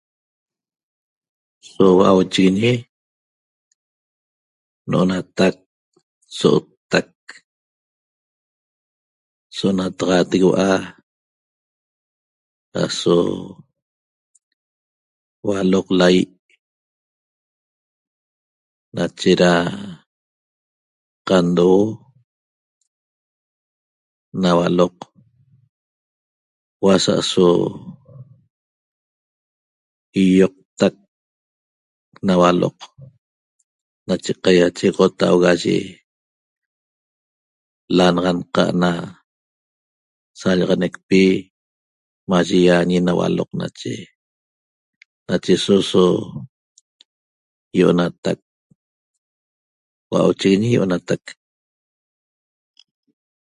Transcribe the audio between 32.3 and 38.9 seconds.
hualoq nache qaichexotauga ye lanaxanqa'